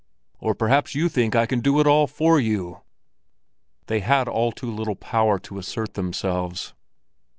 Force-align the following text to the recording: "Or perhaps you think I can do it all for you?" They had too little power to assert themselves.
"Or 0.39 0.55
perhaps 0.55 0.95
you 0.95 1.09
think 1.09 1.35
I 1.35 1.45
can 1.45 1.59
do 1.59 1.79
it 1.79 1.85
all 1.85 2.07
for 2.07 2.39
you?" 2.39 2.79
They 3.85 3.99
had 3.99 4.27
too 4.55 4.71
little 4.75 4.95
power 4.95 5.37
to 5.37 5.59
assert 5.59 5.93
themselves. 5.93 6.73